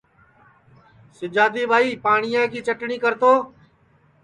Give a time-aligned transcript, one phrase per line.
[1.17, 3.31] سِجادی ٻائی پاٹِؔیا کی چٹٹؔیں کرتو